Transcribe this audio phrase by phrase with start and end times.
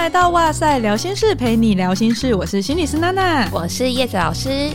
[0.00, 2.34] 来到哇塞聊心事，陪你聊心事。
[2.34, 4.70] 我是心理师娜娜，我是叶子老师。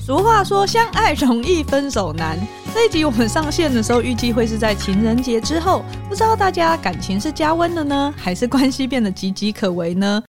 [0.00, 2.38] 俗话说，相爱容易分手难。
[2.72, 5.84] 这一集我们上线的时候，预计会是在情人节之后。
[6.08, 10.22] 不知道大家感情是加温了呢，还是关系变得岌岌可危呢？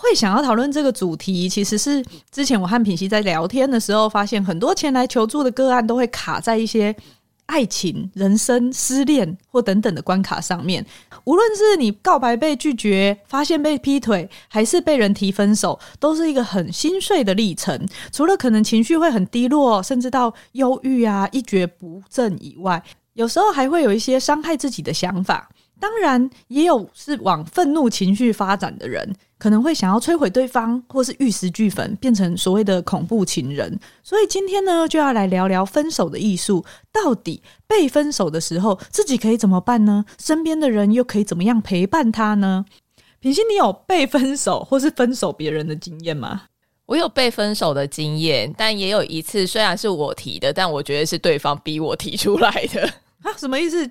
[0.00, 6.94] 会想要讨论这个主题，其实是之前我和品熙在聊天的时候，发现很多前来求助的个案都会卡在一些。
[7.48, 10.84] 爱情、人生、失恋或等等的关卡上面，
[11.24, 17.88] 无论是你告白被拒绝、发现被劈腿，还是被人提分手，都是一个很心碎的历程。
[18.12, 22.82] 除了可能情绪会很低落，甚至到忧郁啊、一蹶不振以外，
[23.14, 25.48] 有时候还会有一些伤害自己的想法。
[25.80, 33.78] 当然，也有是往愤怒情绪发展的人，可能会想要摧毁对方，或是玉石俱焚，变成所谓的恐怖情人。
[34.02, 36.64] 所以今天呢，就要来聊聊分手的艺术。
[36.92, 40.04] 到底被分手的时候，自己可以怎么办呢？
[40.18, 42.64] 身边的人又可以怎么样陪伴他呢？
[43.20, 46.42] 品心，你有被分手或是分手别人的经验吗？
[46.86, 52.82] 我有被分手的经验，但也有一次，虽然是我提的，但我觉得是对方逼我提出来的。
[53.22, 53.88] 啊，什么意思？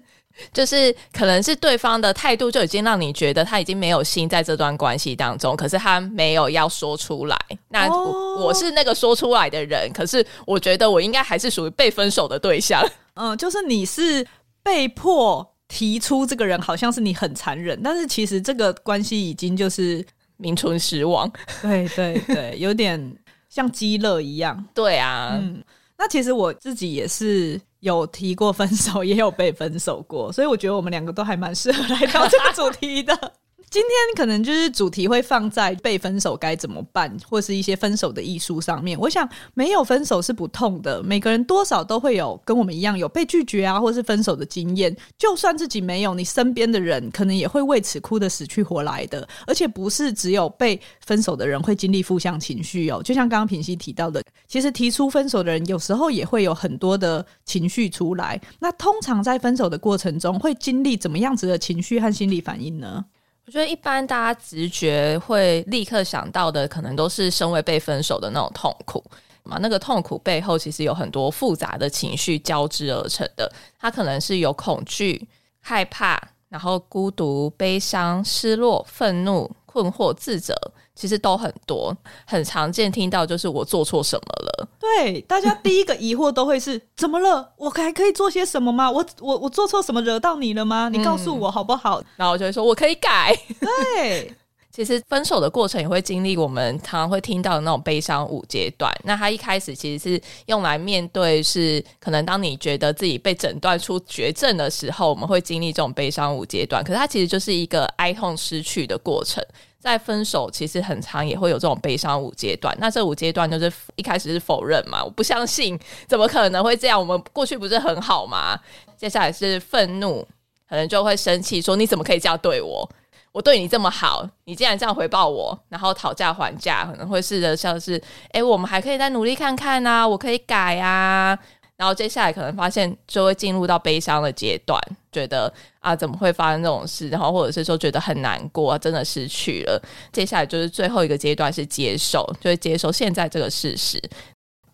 [0.54, 7.38] 就是可能是对方的态度就已经让你觉得他已经没有心在这段关系当中，可是他没有要说出来。
[7.70, 12.82] 那我，哦，我是那个说出来的人，可是我觉得我应该还是属于被分手的对象。
[13.16, 14.26] 嗯，就是你是
[14.62, 20.06] 被迫提出这个人好像是你很残忍，但是其实这个关系已经就是
[20.38, 21.32] 名存实亡。
[21.62, 23.16] 对对对，有点
[23.50, 24.66] 像鸡肋一样。
[24.74, 25.64] 对啊，嗯，
[25.98, 27.60] 那其实我自己也是。
[27.80, 33.34] 有提过分手， 也有被分手过，所以我觉得我们两个都还蛮适合来聊这个主题的。
[33.70, 38.98] 今天可能就是主题会放在被分手该怎么办，或是一些分手的艺术上面。
[38.98, 44.96] 我想没有分手是不痛的，每个人多少都会有跟我们一样有被拒绝啊，或是分手的经验。
[45.18, 49.28] 就算自己没有，你身边的人可能也会为此哭得死去活来的。
[49.46, 58.40] 而且不是只有被分手的人会经历负向情绪哦，就像刚刚品熙提到的，其实提出分手的人有时候也会有很多的情绪出来。
[58.60, 63.04] 那通常在分手的过程中会经历怎么样子的情绪和心理反应呢？
[63.48, 69.02] 我觉得一般大家直觉会立刻想到的，可能都是身为被分手的那种痛苦
[69.44, 69.58] 嘛。
[69.62, 73.50] 那个痛苦背后其实有很多复杂的情绪交织而成的，
[73.80, 75.26] 它可能是有恐惧、
[75.62, 76.22] 害怕，
[76.58, 80.56] 然后孤独、悲伤、失落、愤怒、困惑、自责。
[80.96, 81.96] 其实都很多，
[82.26, 84.68] 很常见听到就是我做错什么了。
[84.80, 87.48] 对，大家第一个疑惑都会是怎么了？
[87.58, 88.90] 我还可以做些什么吗？
[88.90, 90.90] 我我我做错什么惹到你了吗？
[90.90, 92.02] 你告诉我好不好？
[92.02, 93.40] 嗯，然后我就会说我可以改。
[93.62, 94.34] 对，
[94.78, 98.94] 其实分手的过程也会经历我们常常会听到的那种悲伤五阶段。
[99.06, 106.84] 那它一开始其实是用来面对，是可能当你觉得自己被诊断出绝症的时候，我们会经历这种悲伤五阶段。
[106.84, 109.44] 可是它其实就是一个哀痛失去的过程。
[109.80, 117.00] 在分手其实很长也会有这种悲伤五阶段，那这五阶段就是一开始是否认嘛，我不相信，怎么可能会这样？
[117.00, 118.60] 我们过去不是很好吗？
[118.96, 120.28] 接下来是愤怒，
[120.70, 122.88] 可能就会生气，说你怎么可以这样对我？
[123.38, 131.38] 我对你这么好，你竟然这样回报我，然后讨价还价，可能会试着像是，哎，我们还可以再努力看看啊，我可以改啊。
[131.76, 134.82] 然后接下来可能发现就会进入到悲伤的阶段，
[135.12, 137.10] 觉得啊怎么会发生这种事？
[137.10, 139.80] 然后或者是说觉得很难过，真的失去了。
[140.12, 144.02] 接下来就是最后一个阶段是接受，就是接受现在这个事实。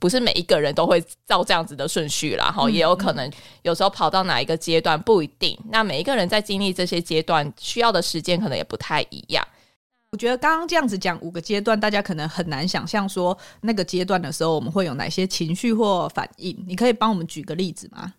[0.04, 3.32] 不是每一个人都会照这样子的顺序啦，哈、嗯，也有可能
[3.62, 5.58] 有时候跑到哪一个阶段不一定。
[5.70, 9.48] 那每一个人在经历这些阶段需要的时间可能也不太一样。
[10.12, 16.54] 我觉得刚刚这样子讲五个阶段，大家可能很难想象说那个阶段的时候我们会有哪些情绪或反应。
[16.68, 18.14] 你可以帮我们举个例子吗？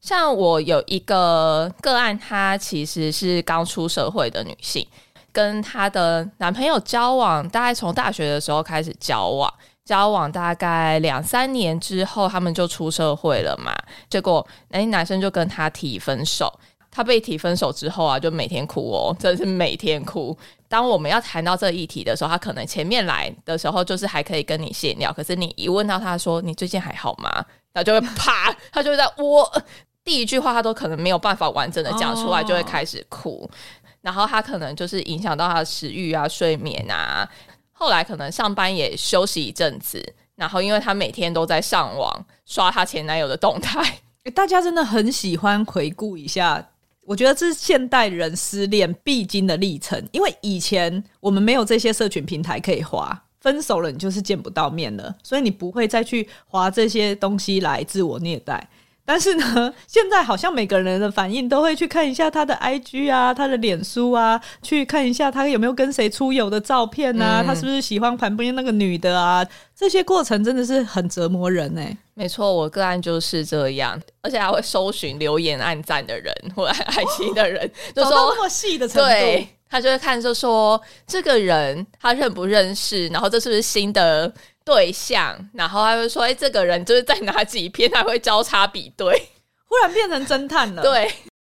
[0.00, 4.84] 像我有一个个案，她其实是刚出社会的女性，
[5.30, 9.54] 跟她的男朋友交往，大概从大学的时候开始交往，
[9.88, 13.72] 交往大概两三年之后，他们就出社会了嘛。
[14.10, 16.52] 结果，哎，男生就跟她提分手。
[16.90, 20.36] 她被提分手之后啊，就每天哭哦，真的是每天哭。
[20.68, 27.42] 当我们要谈到这议题的时候，他可能前面来的时候就是还可以跟你闲聊，可是你一问到他说你最近还好吗？
[27.72, 29.50] 他就会啪，他就会在我
[30.04, 33.50] 第一句话他都可能没有办法完整的讲出来，就会开始哭。
[34.02, 37.26] 然后他可能就是影响到他的食欲啊、睡眠啊。
[37.78, 40.04] 后来可能上班也休息一阵子，
[40.34, 44.00] 然后因为她每天都在上网刷她前男友的动态，
[44.34, 46.70] 大家真的很喜欢回顾一下。
[47.02, 58.68] 我觉得这是现代人失恋必经的历程，因为以前我们没有这些社群平台可以滑，分手了你就是见不到面了，所以你不会再去滑这些东西来自我虐待。
[59.08, 69.42] 但是呢， 现在好像每个人的反应都会去看一下他的 IG 啊，他的脸书啊，去看一下他有没有跟谁出游的照片啊，嗯、他是不是喜欢旁边那个女的啊？
[69.74, 71.96] 这些过程真的是很折磨人哎、欸。
[72.12, 84.30] 没错，我个案就是这样，而且还会搜寻留言、按赞的人 或者爱心的人，哦、就说那么细的程度，对，他就会看，就说这个人他认不认识，然后这是不是新的。
[84.68, 89.18] 对象，然后他会说：“哎，这个人就是在哪几篇，他会交叉比对，
[89.64, 91.10] 忽然变成侦探了。”对，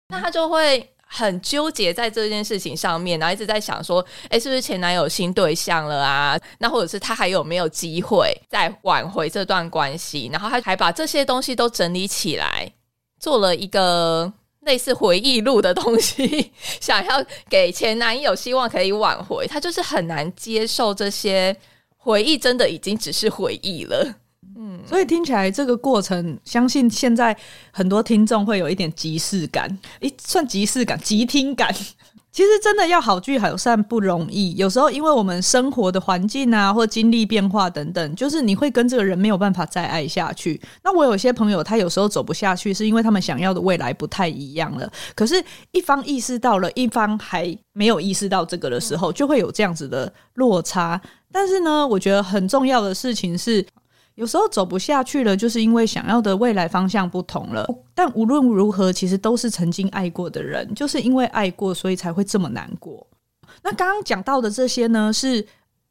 [0.09, 6.39] 那他就会很纠结在这件事情上面，然后一直在想说：“哎，是不是前男友新对象了啊？
[6.59, 12.71] 那或者是他还有没有机会再挽回这段关系？”然后他还把这些东西都整理起来，
[13.19, 19.47] 做了一个类似回忆录的东西，想要给前男友希望可以挽回。
[19.47, 21.57] 他就是很难接受这些。
[22.09, 24.15] 回忆真的已经只是回忆了，
[24.57, 27.37] 嗯，所以听起来这个过程，相信现在
[27.71, 31.71] 很多听众会有一点即视感，诶，算即视感、即听感。
[32.39, 40.61] 其实真的要好聚好散不容易，有时候因为我们生活的环境啊，或经历变化等等，就是你会跟这个人没有办法再爱下去。
[40.85, 44.89] 那我有些朋友，他有时候走不下去，是因为他们想要的未来不太一样了。
[45.17, 51.01] 可是，一方意识到了，一方还没有意识到这个的时候，就会有这样子的落差。
[51.33, 53.67] 但是呢，我觉得很重要的事情是，
[54.19, 57.65] 有时候走不下去了，就是因为想要的未来方向不同了。
[57.95, 63.07] 但无论如何，其实都是曾经爱过的人，就是因为爱过，所以才会这么难过。
[63.63, 65.47] 那刚刚讲到的这些呢，是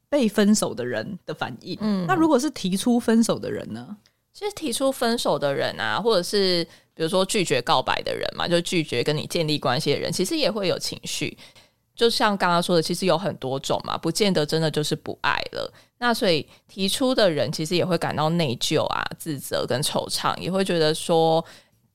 [0.10, 1.78] 被分手的人的反应。
[1.80, 3.96] 嗯，那如果是提出分手的人呢？
[4.34, 11.38] 其实提出分手的人啊，或者是比如说拒绝告白的人嘛，就拒绝跟你建立关系的人，其实也会有情绪。
[11.98, 15.74] 就像刚刚说的，其实有很多种嘛，不见得真的就是不爱了。
[15.98, 21.44] 那所以提出的人其实也会感到内疚啊、自责跟惆怅，也会觉得说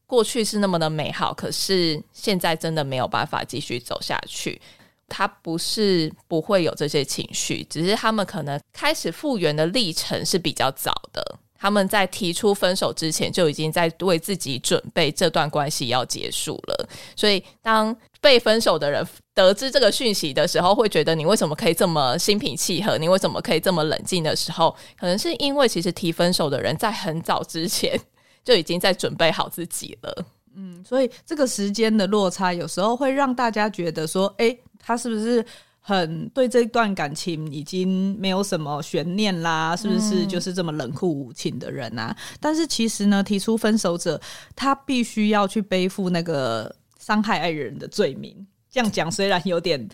[0.05, 4.61] 过去是那么的美好，可是现在真的没有办法继续走下去。
[5.09, 11.39] 他不是不会有这些情绪，只是他们可能开始复原的历程是比较早的。
[11.63, 22.99] 他们在提出分手之前就已经在为自己准备这段关系要结束了，所以当被分手的人得知这个讯息的时候，会觉得你为什么可以这么心平气和？
[22.99, 27.97] 你为什么可以这么冷静的时候，可能是因为其实提分手的人在很早之前
[28.43, 30.25] 就已经在准备好自己了。
[30.57, 35.47] 嗯，所以这个时间的落差有时候会让大家觉得说，诶，他是不是？
[35.85, 42.17] 很对这段感情已经没有什么悬念啦，是不是就是这么冷酷无情的人啊？
[42.17, 44.21] 嗯、但是其实呢，提出分手者
[44.55, 48.47] 他必须要去背负那个伤害爱人的罪名。
[48.71, 49.89] 这样讲虽然有点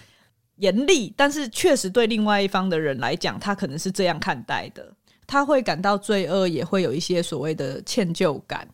[0.57, 4.87] 严厉，但是确实对另外一方的人来讲，他可能是这样看待的。
[5.27, 8.69] 他会感到罪恶，也会有一些所谓的歉疚感。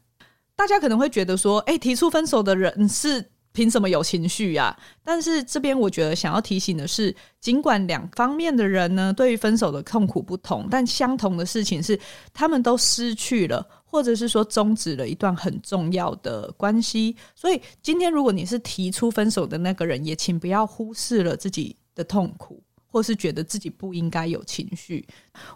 [0.57, 3.31] 大家可能会觉得说，哎，提出分手的人是。
[3.55, 4.77] 凭什么有情绪呀？
[5.05, 11.99] 但是这边我觉得想要提醒的是，尽管两方面的人呢，对于分手的痛苦不同，但相同的事情是，
[12.33, 17.15] 他们都失去了，或者是说终止了一段很重要的关系。
[17.37, 22.61] 所以今天如果你是提出分手的那个人，也请不要忽视了自己的痛苦。
[22.95, 25.05] 或是觉得自己不应该有情绪，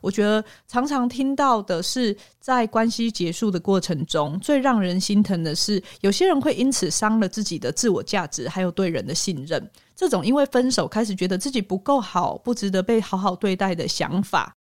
[0.00, 9.71] 我觉得常常听到的是，在关系结束的过程中，最让人心疼的是，有些人会因此伤了自己的自我价值，还有对人的信任。
[9.95, 14.52] 这种因为分手开始觉得自己不够好，不值得被好好对待的想法。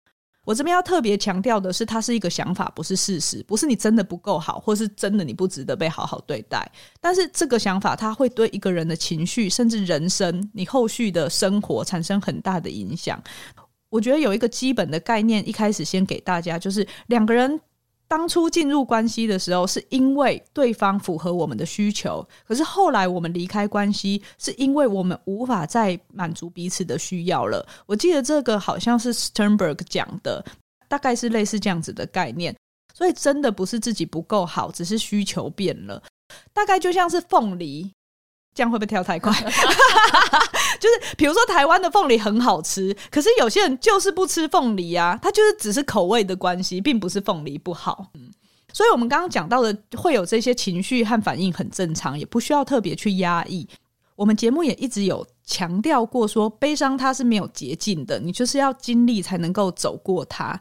[0.48, 6.66] 我这边要特别强调的是，它是一个想法，不是事实，不是你真的不够好，或是真的你不值得被好好对待。
[7.02, 13.22] 但是这个想法，它会对一个人的情绪，甚至人生，你后续的生活产生很大的影响。
[13.90, 17.60] 我觉得有一个基本的概念，一开始先给大家，就是两个人。
[18.08, 22.26] 当初进入关系的时候，是因为对方符合我们的需求。
[22.46, 27.64] 可是后来我们离开关系，是因为我们无法再满足彼此的需要了。
[27.84, 30.42] 我记得这个好像是 Sternberg 讲的，
[30.88, 32.56] 大概是类似这样子的概念。
[32.94, 36.02] 所以真的不是自己不够好，只是需求变了。
[36.52, 37.92] 大概就像是凤梨。
[38.58, 39.32] 这样会不会跳太快？
[40.80, 48.10] 就是比如说台湾的凤梨很好吃，可是有些人就是不吃凤梨啊，他就是只是口味的关系，并不是凤梨不好。
[48.14, 48.32] 嗯，
[48.72, 53.68] 所以我们刚刚讲到的会有这些情绪和反应很正常，也不需要特别去压抑。
[54.16, 60.60] 我们节目也一直有强调过说，悲伤它是没有捷径的，你就是要经历才能够走过它。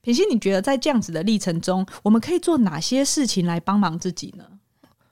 [0.00, 4.44] 品心，你觉得在这样子的历程中，我们可以做哪些事情来帮忙自己呢？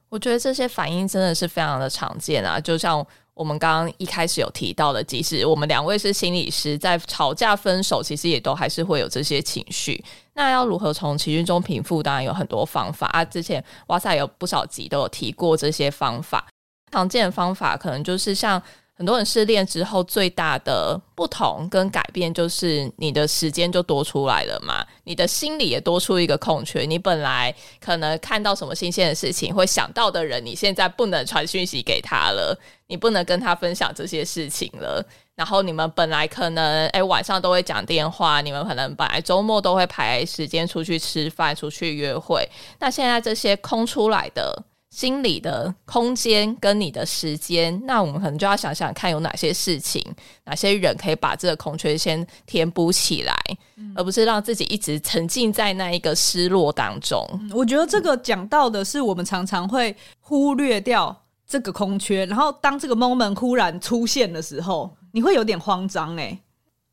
[0.09, 10.03] 我觉得这些反应真的是非常的常见啊，就像我们刚刚一开始有提到的，即使我们两位是心理师，在吵架分手，其实也都还是会有这些情绪。
[10.35, 12.03] 那要如何从情绪中平复？
[12.03, 13.25] 当然有很多方法啊。
[13.25, 16.47] 之前哇塞有不少集都有提过这些方法。
[16.91, 18.63] 常见的方法可能就是像。
[18.99, 26.81] 很多人失恋之后，最大的不同跟改变就是你的时间就多出来了嘛，你的心里也多出一个空缺。
[26.81, 35.01] 你本来可能看到什么新鲜的事情，会想到的人，你现在不能传讯息给他了，你不能跟他分享这些事情了。
[35.37, 42.45] 然后你们本来可能诶晚上都会讲电话，你们可能本来周末都会排时间出去吃饭、出去约会，
[42.81, 44.65] 那现在这些空出来的。
[44.99, 50.05] 心理的空间跟你的时间，那我们可能就要想想看有哪些事情、
[50.45, 53.33] 哪些人可以把这个空缺先填补起来，
[53.77, 57.25] 嗯、而不是让自己一直沉浸在那一个失落当中。
[57.55, 66.43] 我觉得这个讲到的是，我们常常会忽略掉这个空缺，然后当这个 moment 忽然出现的时候，你会有点慌张哎、欸，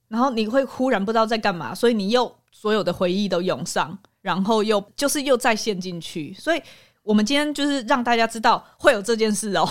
[0.09, 6.62] 然后你会忽然不知道在干嘛，所以你又所有的回忆都涌上，然后又就是又再陷进去，所以。
[7.05, 9.69] 我们今天就是让大家知道会有这件事哦，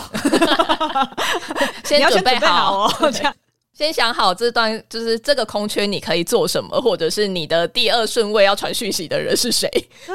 [1.85, 3.35] 先 准备好哦， 这样
[3.73, 9.69] 先想好这段就是这个空缺你可以做什么，或者是你的第二顺位要传讯息的人是谁？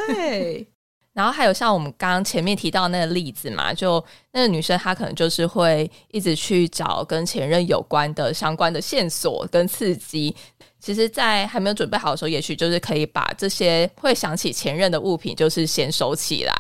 [0.07, 0.65] 对，
[1.11, 10.33] 然后还有像我们刚刚前面提到那个例子嘛，就那个女生她可能就是会一直去找跟前任有关的相关的线索跟刺激。
[10.79, 16.53] 其实，在还没有准备好的时候，也许就是可以把这些会想起前任的物品，就是先收起来，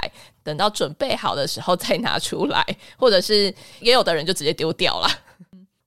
[0.43, 2.63] 等到准备好的时候再拿出来，
[2.97, 5.07] 或者是也有的人就直接丢掉了。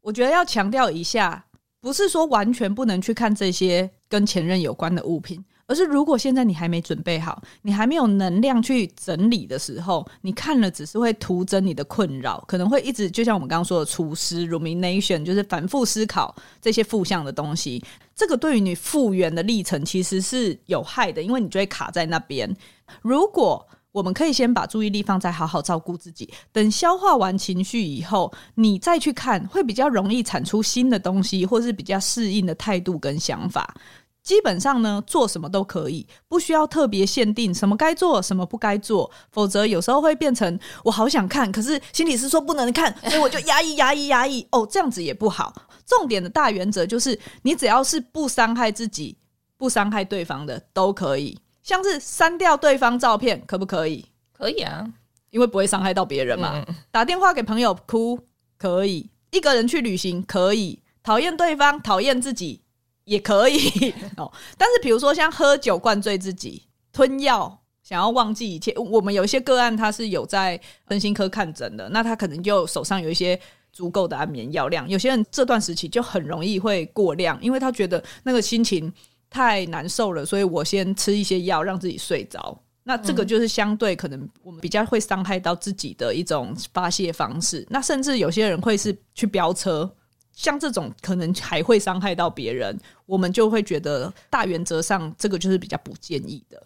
[0.00, 1.44] 我觉得要强调一下，
[1.80, 5.44] 不是说完全不能去看这些跟前任有关的物品。
[5.66, 17.82] 而是，如果现在你还没准备好，你还没有能量去整理的时候，你看了只是会徒增你的困扰，可能会一直就像我们刚刚说的厨师 rumination，就是反复思考这些负向的东西。
[18.14, 22.54] 这个对于你复原的历程其实是有害的，因为你就会卡在那边。
[23.00, 33.74] 如果我们可以先把注意力放在好好照顾自己，等消化完情绪以后，你再去看，会比较容易产出新的东西，或是比较适应的态度跟想法。
[34.22, 44.46] 基本上呢，做什么都可以，不需要特别限定什么该做，什么不该做，否则有时候会变成我好想看，可是心理师说不能看，所以我就压抑、压抑、压抑。
[44.52, 45.52] 哦，这样子也不好。
[45.84, 49.16] 重点的大原则就是，你只要是不伤害自己、
[49.56, 51.38] 不伤害对方的都可以。
[51.62, 54.04] 像是删掉对方照片，可不可以？
[54.32, 54.84] 可以啊，
[55.30, 56.64] 因为不会伤害到别人嘛。
[56.68, 56.74] 嗯。
[56.90, 58.18] 打电话给朋友哭，
[58.56, 59.10] 可以。
[59.32, 60.80] 一个人去旅行，可以。
[61.02, 62.60] 讨厌对方，讨厌自己。
[63.04, 63.58] 也可以
[64.16, 73.38] 哦，但是比如说像喝酒灌醉自己、吞药想要忘记一切，我们有一些个案他是有在身心科看诊的，那他可能就手上有一些
[73.72, 74.88] 足够的安眠药量。
[74.88, 78.92] 有些人这段时期就很容易会过量，因为他觉得那个心情
[79.28, 82.56] 太难受了，所以我先吃一些药让自己睡着。
[82.84, 87.66] 那这个就是相对可能我们比较会伤害到自己的一种发泄方式。
[87.70, 89.92] 那甚至有些人会是去飙车。
[90.34, 96.62] 像这种可能还会伤害到别人，我们就会觉得大原则上这个就是比较不建议的。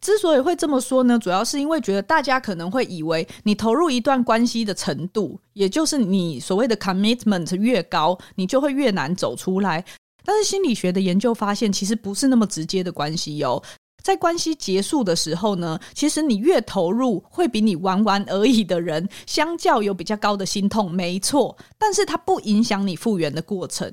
[0.00, 9.82] 之所以会这么说呢，主要是因为觉得大家可能会以为你投入一段关系的程度，也就是你所谓的 commitment 越高，你就会越难走出来。
[10.22, 13.62] 但是心理学的研究发现，其实不是那么直接的关系哟。
[14.04, 21.56] 在关系结束的时候呢，其实你越投入，会比你玩玩而已的人，相较有比较高的心痛，没错。
[21.78, 23.90] 但是它不影响你复原的过程。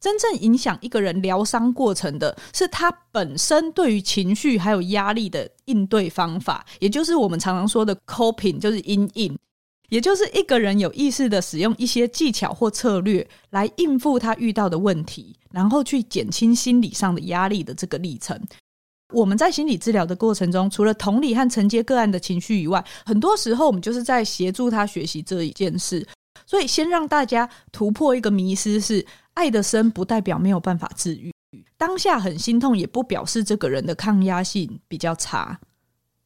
[0.00, 9.38] 真正影响一个人疗伤过程的，是他本身对于情绪还有压力的应对方法，也就是我们常常说的 coping，就是因应，
[9.90, 18.36] 也就是一个人有意识的使用一些技巧或策略来应付他遇到的问题，然后去减轻心理上的压力的这个历程。
[19.12, 26.06] 我们在心理治疗的过程中，除了同理和承接个案的情绪以外，很多时候我们就是在协助他学习这一件事。
[26.46, 29.04] 所以，先让大家突破一个迷思：是
[29.34, 31.32] 爱的深不代表没有办法治愈。
[31.76, 35.58] 当下很心痛，也不表示这个人的抗压性比较差。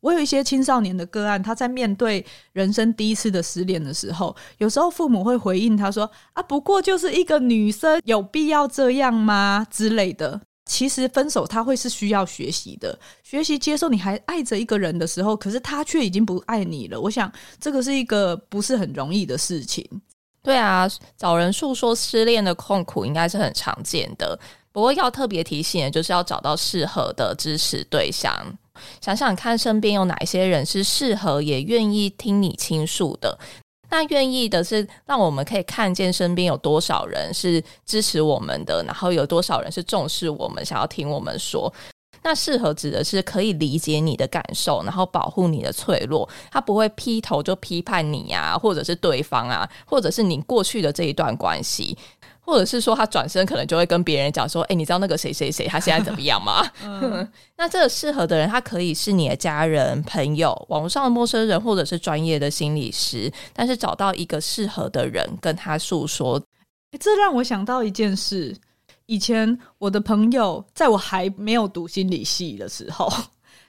[0.01, 10.41] 我有一些青少年的个案，他在面对人生第一次的失恋的时候，有时候父母会回应他说：“啊，不过就是一个女生，有必要这样吗？”之类的。
[10.67, 17.01] 其实分手他会是需要学习的，学习接受你还爱着一个人的时候，可是他却已经不爱你了。
[17.01, 19.89] 我想这个是一个不是很容易的事情。
[20.43, 24.39] 对啊，找人诉说失恋的痛苦应该是很常见的。
[24.73, 28.33] 不过要特别提醒的就是要找到适合的支持对象。
[29.01, 33.39] 想想看，身边有哪一些人是适合也愿意听你倾诉的。
[33.97, 41.73] 他愿意的是让我们可以看见身边有多少人是支持我们的，然后有多少人是重视我们，想要听我们说。
[42.23, 51.97] 那适合指的是可以理解你的感受，然后保护你的脆弱，他不会劈头就批判你啊，或者是对方啊，或者是你过去的这一段关系，
[52.47, 66.41] 或者是说他转身可能就会跟别人讲说：“哎，你知道那个谁谁谁他现在怎么样吗？” 嗯、那这个适合的人，他可以是你的家人、朋友、网络上的陌生人，或者是专业的心理师，但是找到一个适合的人跟他诉说。
[67.01, 68.57] 这让我想到一件事。
[69.07, 73.09] 以前我的朋友，在我还没有读心理系的时候，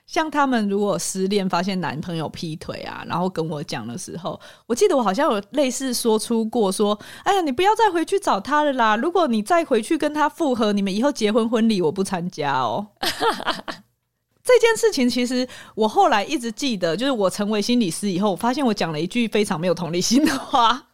[0.08, 8.96] 像他们如果失恋，发现男朋友劈腿啊，然后跟我讲的时候，我记得我好像有类似说出过说：“哎呀，你不要再回去找他了啦！
[8.96, 12.86] 如果你再回去跟他复合，你们以后结婚婚礼我不参加哦。
[14.42, 20.88] ”这件事情其实我后来一直记得，就是我成为心理师以后，我发现我讲了一句非常没有同理心的话。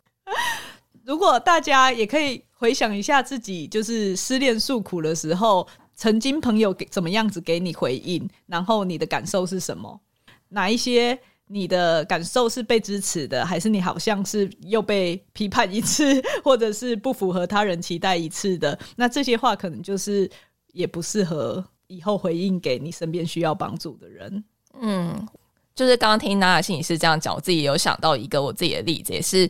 [1.07, 2.43] 如果大家也可以。
[2.57, 5.67] 回想一下自己就是失恋诉苦的时候，
[5.97, 10.01] 曾经朋友给怎么样子给你回应，然后你的感受是什么？
[10.49, 18.79] 哪一些你的感受是被支持的，还是你好像是又被批判一次， 或者是不符合他人期待一次的？
[18.97, 20.31] 那这些话可能就是
[20.73, 24.45] 也不适合以后回应给你身边需要帮助的人。
[24.81, 25.29] 嗯，
[25.75, 29.49] 就是刚刚听娜娜心理师这样讲，我自己有想到一个我自己的例子，也是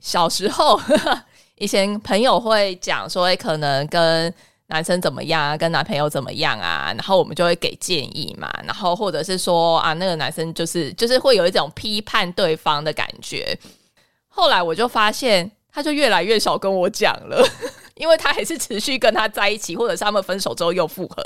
[0.00, 0.80] 小时候。
[1.56, 4.32] 以前朋友会讲说，欸，可能跟
[4.70, 13.58] 男生怎么样啊，跟男朋友怎么样啊，然后我们就会给建议嘛，然后或者是说啊，那个男生就是就是会有一种批判对方的感觉。
[14.28, 17.44] 后来我就发现，他就越来越少跟我讲了，
[17.96, 21.22] 因为他还是持续跟他在一起，或者是他们分手之后又复合，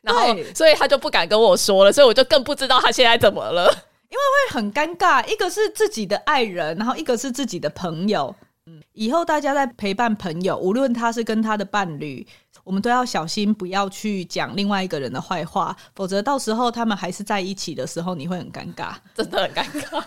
[0.00, 3.64] 然后所以他就不敢跟我说了，所以我就更不知道他现在怎么了，
[4.08, 8.34] 因为会很尴尬，一个是自己的爱人，然后一个是自己的朋友。
[8.66, 12.26] 嗯，以后大家在陪伴朋友，无论他是跟他的伴侣，
[12.64, 20.02] 我们都要小心，不要去讲另外一个人的坏话，否则到时候他们还是在一起的时候，你会很尴尬，真的很尴尬。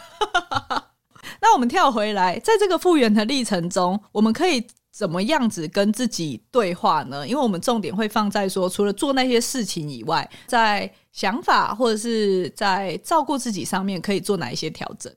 [1.40, 7.28] 那我们跳回来，在这个复原的历程中，我们可以怎么样子跟自己对话呢？
[7.28, 15.14] 因为我们重点会放在说，除了做那些事情以外，在想法或者是在照顾自己上面，可以做哪一些调整？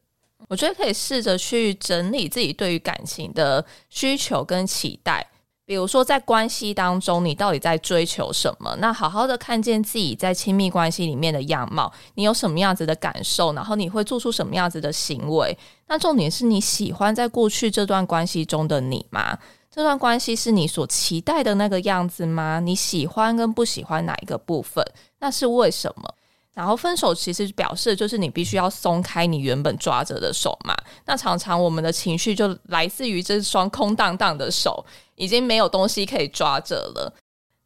[0.48, 5.26] 我觉得可以试着去整理自己对于感情的需求跟期待，
[5.70, 8.74] 比如说在关系当中，你到底在追求什么？
[8.80, 13.52] 那好好的看见自己在亲密关系里面的样貌，你有什么样子的感受？
[13.52, 15.56] 然后你会做出什么样子的行为？
[15.86, 19.38] 那重点是你喜欢在过去这段关系中的你吗？
[19.70, 22.58] 这段关系是你所期待的那个样子吗？
[22.58, 24.84] 你喜欢跟不喜欢哪一个部分？
[25.20, 26.12] 那是为什么？
[26.54, 30.76] 然后分手其实表示就是你必须要松开你原本抓着的手嘛。
[31.06, 34.84] 那常常我们的情绪就来自于这双空荡荡的手，
[35.14, 37.12] 已经没有东西可以抓着了。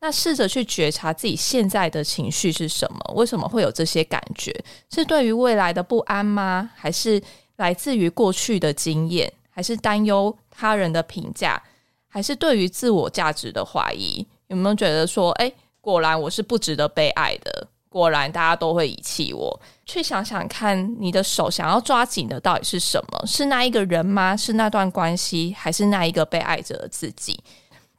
[0.01, 3.15] 那试着去觉察自己现在的情绪是什么？
[3.15, 4.55] 为什么会有这些感觉？
[4.91, 6.71] 是对于未来的不安吗？
[6.77, 7.21] 还是
[7.57, 9.33] 来自于过去的经验？
[9.49, 11.61] 还是担忧他人的评价？
[12.07, 14.27] 还是对于自我价值的怀疑？
[14.49, 17.67] 有没有觉得说，诶，果然我是不值得被爱的？
[17.95, 19.61] 果然，大家都会遗弃我。
[19.87, 23.25] 去想想看，你的手想要抓紧的到底是什么？
[23.25, 24.37] 是那一个人吗？
[24.37, 27.39] 是那段关系，还是那一个被爱着的自己？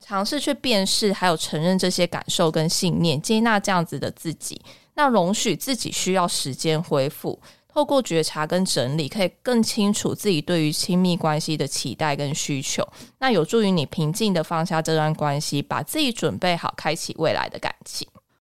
[0.01, 4.61] 尝试去辨识，还有承认这些感受跟信念，接纳这样子的自己。
[4.95, 7.41] 那容许自己需要时间恢复。
[7.73, 12.85] 透过觉察跟整理，可以更清楚自己对于亲密关系的期待跟需求。
[13.19, 18.05] 那有助于你平静的放下这段关系，把自己准备好，开启未来的感情。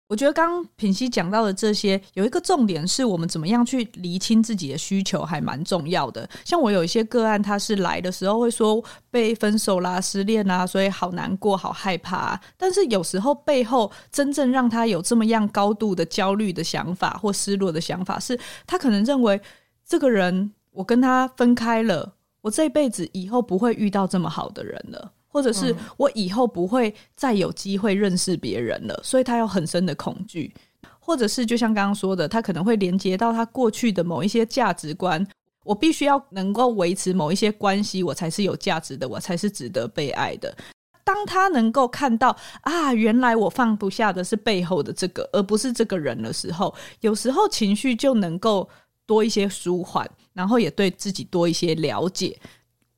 [0.10, 6.28] 我觉得刚刚品熙讲到的这些，有一个重点是我们怎么样去厘清自己的需求，还蛮重要的。
[6.44, 12.42] 像我有一些个案，他是来的时候会说被分手啦、失恋啦，所以好难过、好害怕。
[12.58, 19.40] 但是有时候背后真正让他有这么样高度的焦虑的想法或失落的想法，是他可能认为
[19.88, 25.12] 这个人我跟他分开了，我这辈子以后不会遇到这么好的人了。
[25.30, 30.54] 或者是我以后不会再有机会认识别人了，所以他有很深的恐惧。
[31.00, 35.26] 或者是就像刚刚说的，他可能会连接到他过去的某一些价值观，
[35.64, 40.56] 我必须要能够维持某一些关系，我才是有价值的，我才是值得被爱的。
[41.04, 48.70] 当他能够看到啊，原来我放不下的是背后的这个，而不是这个人的时候，有时候情绪就能够
[49.08, 52.40] 多一些舒缓，然后也对自己多一些了解。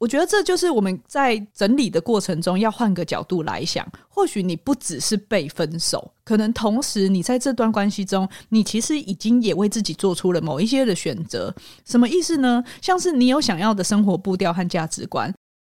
[0.01, 11.53] 我觉得这就是我们在整理的过程中要换个角度来想，或许你不只是被分手，可能同时你在这段关系中，你其实已经也为自己做出了某一些的选择。
[11.85, 12.63] 什么意思呢？
[12.81, 15.31] 像是你有想要的生活步调和价值观。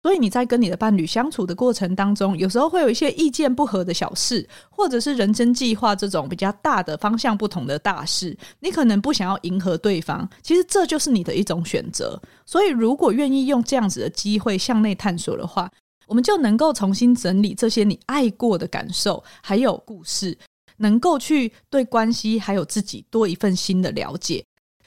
[0.05, 12.21] 所以你在跟你的伴侣相处的过程当中，有时候会有一些意见不合的小事，或者是人生计划这种比较大的方向不同的大事，你可能不想要迎合对方，其实这就是你的一种选择。
[12.45, 15.67] 所以如果愿意用这样子的机会向内探索的话，
[16.05, 20.37] 我们就能够重新整理这些你爱过的感受，还有故事，
[20.77, 24.45] 能够去对关系还有自己多一份新的了解。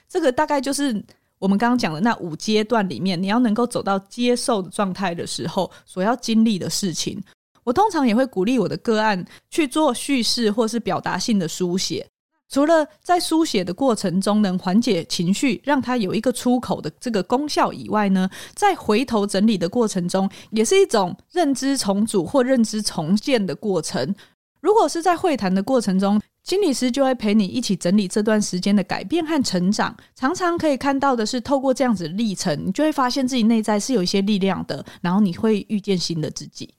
[0.09, 1.04] 这个大概就是。
[1.38, 7.22] 我们刚刚讲的那五阶段里面，你要能够走到接受的状态的时候，所要经历的事情，
[7.64, 12.07] 我通常也会鼓励我的个案去做叙事或是表达性的书写。
[12.51, 24.14] 除了在书写的过程中能缓解情绪，让它有一个出口的这个功效以外呢，在回头整理的过程中，也是一种认知重组或认知重建的过程。
[24.62, 29.94] 如果是在会谈的过程中，心理师就会陪你一起整理这段时间的改变和成长。
[30.14, 36.72] 常常可以看到的是，透过这样子历程，你就会发现自己内在是有一些力量的，然后你会遇见新的自己。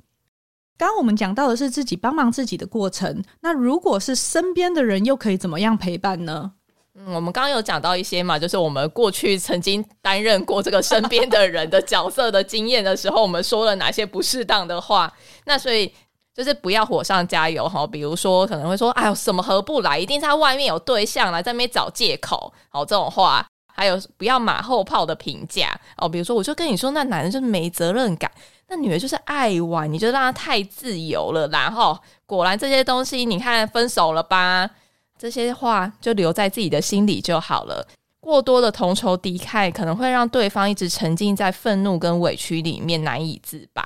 [0.75, 6.53] 刚刚我们讲到的是自己帮忙自己的过程，那如果是身边的人，又可以怎么样陪伴呢？
[6.95, 15.13] 嗯，我们刚刚有讲到一些嘛，就是我们过去曾经担任过这个身边的人的角色的经验的时候，我们说了哪些不适当的话？
[15.45, 15.93] 那所以。
[16.39, 25.77] 就是不要火上加油哈，比如说可能会说，哎呦，什么合不来，一定是他外面有对象来在那边找借口，好这种话，还有不要马后炮的评价。
[25.97, 28.31] 哦，比如说我就跟你说，那男人就是没责任感，
[28.69, 34.69] 那女人就是爱玩，你就让他太自由了，然后果然这些东西，你看分手了吧，
[35.17, 37.85] 这些话就留在自己的心里就好了，
[38.21, 43.83] 过多的同仇敌忾可能会让对方一直沉浸在愤怒跟委屈里面难以自拔。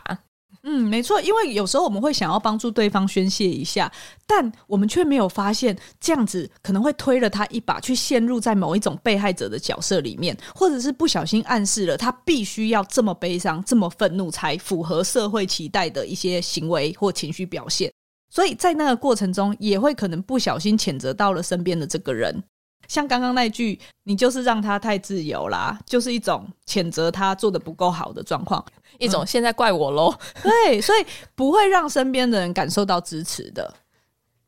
[0.65, 3.91] 嗯，没错，因为有时候我们会想要帮助对方宣泄一下，
[4.26, 17.91] 但我们却没有发现这样子可能会推了他一把，去陷入在某一种被害者的角色里面，或者是不小心暗示了他必须要这么悲伤、这么愤怒才符合社会期待的一些行为或情绪表现，
[18.30, 22.41] 所以在那个过程中也会可能不小心谴责到了身边的这个人。
[22.88, 28.63] 像刚刚那句，你就是让他太自由啦，就是一种谴责他做的不够好的状况，
[29.00, 30.13] 一种现在怪我喽。
[30.43, 33.74] 对，所以不会让身边的人感受到支持的。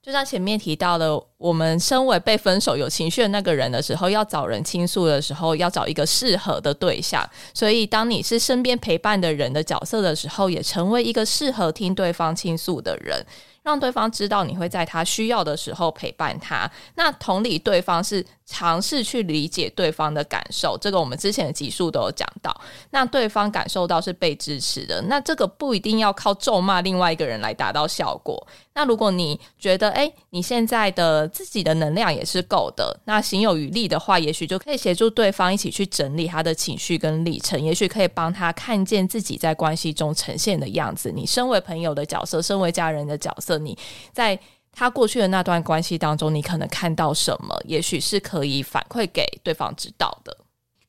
[0.01, 7.27] 就像前面提到的，我们身为被分手有情绪的那个人的时候，要找人倾诉的时候，要找一个适合的对象。
[7.55, 13.25] 所以，当你是身边陪伴的人的角色的时候，也成为一个适合听对方倾诉的人。
[13.65, 16.69] 让对方知道你会在他需要的时候陪伴他。
[16.93, 22.55] 那同理，对方是尝试去理解对方的感受，这个我们之前的集数都有讲到。
[22.91, 28.47] 那对方感受到是被支持的，那这个不一定要靠咒骂另外一个人来达到效果。
[28.75, 41.09] 那如果你觉得，诶，你现在的自己的能量也是够的，那行有余力的话，也许就可以协助对方一起去整理他的情绪跟历程，也许可以帮他看见自己在关系中呈现的样子。
[41.09, 43.57] 你身为朋友的角色，身为家人的角色。
[43.57, 43.77] 你
[44.11, 44.37] 在
[44.73, 47.57] 他过去的那段关系当中，你可能看到什么？
[47.63, 50.37] 也许是可以反馈给对方知道的。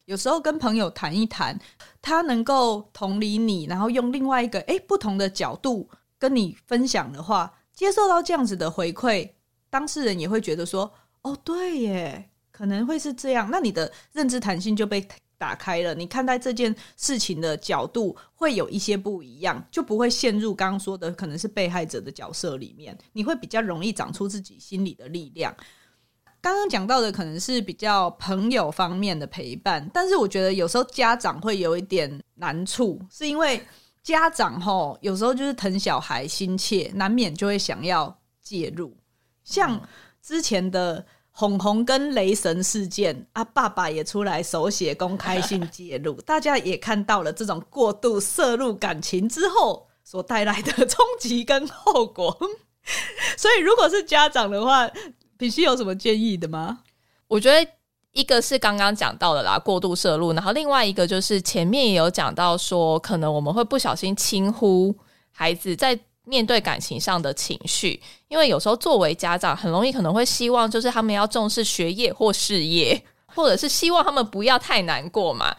[0.06, 1.56] 有时候跟朋友谈一谈，
[2.02, 9.30] 他能够同理你，然后用另外一个诶不同的角度跟你分享的话，接受到这样子的回馈，
[9.70, 15.06] 当事人也会觉得说：“哦，对耶，可能会是这样。”那你的认知弹性就被
[15.38, 25.54] 打开了，你看待这件事情的角度会有一些不一样，就不会陷入刚刚说的可能是被害者的角色里面，你会比较容易长出自己心里的力量。
[26.40, 33.60] 刚刚讲到的可能是比较朋友方面的陪伴，但是我觉得有时候家长会有一点难处，是因为
[34.06, 38.96] 家长吼有时候就是疼小孩心切，难免就会想要介入，
[39.42, 39.82] 像
[40.22, 41.04] 之前的。
[41.38, 52.34] 红红跟雷神事件啊，爸爸也出来手写公开信介入， 大家也看到了这种过度摄入感情之后所带来的冲击跟后果。
[53.36, 54.90] 所以，如果是家长的话，
[55.36, 56.78] 必须有什么建议的吗？
[57.28, 57.70] 我觉得
[58.16, 64.94] 一个是刚刚讲到的啦，过度摄入，然后另外一个就是前面也有讲到说，可能我们会不小心轻忽
[65.30, 65.96] 孩子在。
[66.28, 75.54] 面对感情上的情绪，因为有时候作为家长，很容易可能会希望就是他们要重视学业或事业，或者是希望他们不要太难过嘛。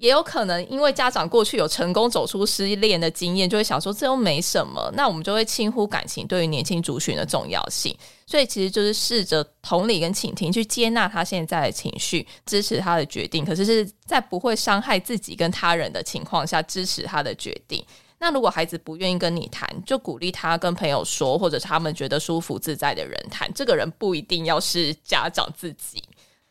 [0.00, 7.94] 也有可能因为家长过去有成功走出失恋的经验，就会想说这又没什么，那我们就会轻忽感情对于年轻族群的重要性。
[8.26, 17.84] 所以其实就是试着同理跟倾听，去接纳他现在的情绪，支持他的决定，可是是在不会伤害自己跟他人的情况下支持他的决定。
[18.18, 23.52] 那如果孩子不愿意跟你谈，就鼓励他跟朋友说，或者他们觉得舒服自在的人谈。
[23.54, 26.02] 这个人不一定要是家长自己。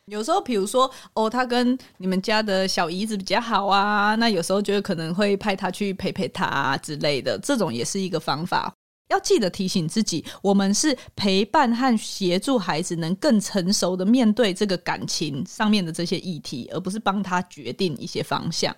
[0.10, 8.74] 有时候，比如说哦，他跟你们家的小姨子比较好啊，那有时候就可能会派他去陪陪他之类的，这种也是一个方法。
[9.10, 18.76] 要记得提醒自己，我们是陪伴和协助孩子能更成熟的面对这个感情上面的这些议题，而不是帮他决定一些方向。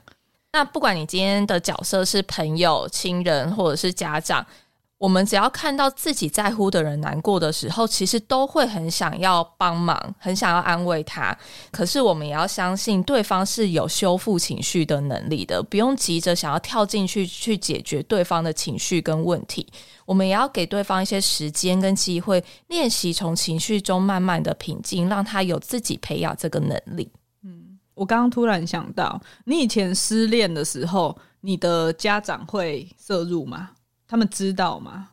[0.54, 4.46] 那不管你今天的角色是朋友、亲人或者是家长，
[5.02, 11.36] 我们只要看到自己在乎的人难过的时候，其实都会很想要帮忙，很想要安慰他。
[11.72, 19.66] 可是我们也要相信对方是有修复情绪的能力的，不用急着想要跳进去去解决对方的情绪跟问题。
[20.06, 27.12] 我们也要给对方一些时间跟机会，练习从情绪中慢慢的平静，让他有自己培养这个能力。
[27.44, 33.72] 嗯我刚刚突然想到，你以前失恋的时候，你的家长会摄入吗？
[34.12, 35.08] 他们知道吗？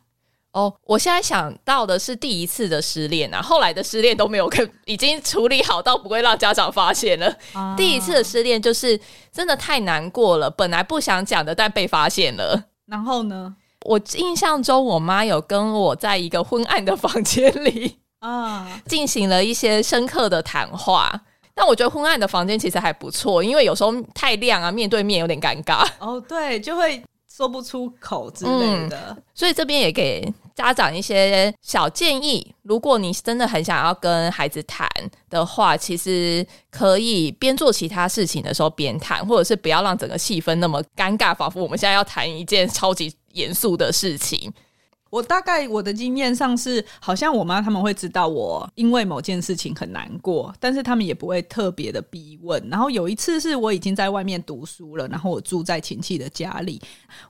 [0.50, 7.32] 哦，我现在想到的是第一次的失恋啊，后来的失恋都没有跟，已经处理好到不会让家长发现了。
[7.52, 8.98] 啊、第一次的失恋就是
[9.30, 12.60] 真的太难过了，本来不想讲的，但被发现了。
[12.86, 13.54] 然后呢？
[13.82, 21.20] 我印象中，我妈有跟我在一个昏暗的房间里 啊，进行了一些深刻的谈话。
[21.54, 25.86] 但我觉得昏暗的房间其实还不错，因为有时候太亮啊，面对面有点尴尬。
[26.00, 27.00] 哦，对，就会
[27.38, 29.14] 说不出口之类的。
[29.16, 34.88] 嗯，所以这边也给家长一些小建议：如果你真的很想要跟孩子谈
[35.30, 44.52] 的话，其实可以边做其他事情的时候边谈，或者是不要让整个气氛那么尴尬，仿佛我们现在要谈一件超级严肃的事情。
[45.10, 52.62] 我大概我的经验上是，好像我妈他们会知道我因为某件事情很难过，但是他们也不会特别的逼问。
[52.68, 56.80] 然后有一次是我已经在外面读书了，然后我住在亲戚的家里，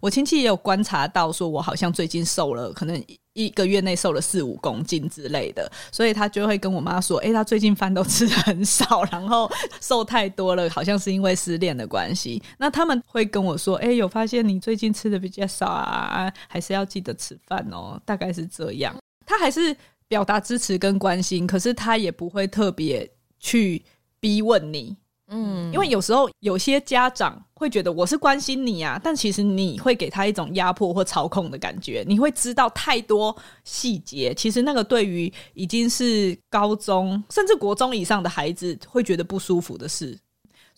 [0.00, 3.02] 我亲戚也有观察到，说我好像最近瘦了，可能。
[3.38, 9.48] 一个月内瘦了四五公斤之类的，所以他就会跟我妈说：“诶，他最近饭都吃得很少，然后
[9.81, 18.94] 瘦太多了，好像是因为失恋的关系。”那他们会跟我说：“诶，有发现你最近吃的比较少啊，还是要记得吃饭哦。”大概是这样。
[19.24, 19.77] 他还是
[20.09, 23.85] 表达支持跟关心，可是他也不会特别去
[24.18, 24.96] 逼问你。
[25.30, 40.18] 嗯，因为有时候有些家长会觉得我是关心你啊，但其实你会给他一种压迫或操控的感觉，你会知道太多细节，其实那个对于已经是高中甚至国中以上的孩子会觉得不舒服的事。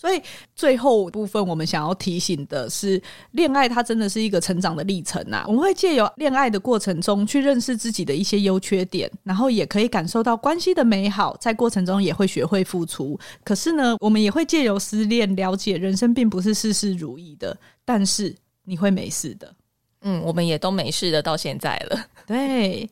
[0.00, 0.22] 所以
[0.56, 3.00] 最后部分，我们想要提醒的是，
[3.32, 5.44] 恋爱它真的是一个成长的历程啊！
[5.46, 13.20] 我们会借由恋爱的过程中去认识自己的一些优缺点，然后也可以感受到关系的美好，在过程中也会学会付出。
[13.44, 18.34] 可是呢，我们也会借由失恋了解人生并不是事事如意的，但是
[18.64, 19.54] 你会没事的。
[20.00, 22.06] 嗯，我们也都没事的到现在了。
[22.26, 22.88] 对。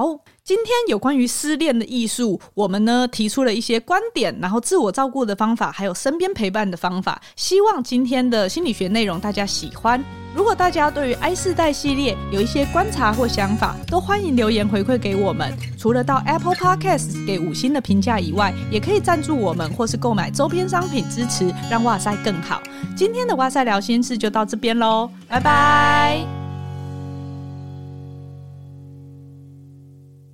[0.00, 7.20] 好，今天有关于失恋的艺术，我们呢提出了一些观点，然后自我照顾的方法，还有身边陪伴的方法。
[7.36, 10.02] 希望今天的心理学内容大家喜欢。
[10.34, 15.54] 如果大家对于 I 世代系列有一些观察或想法，都欢迎留言回馈给我们。
[15.78, 22.62] 除了到 Apple Podcast 给五星的评价以外，也可以赞助我们，或是购买周边商品支持，让哇塞更好。
[22.96, 26.49] 今天的哇塞聊心事就到这边喽，拜拜。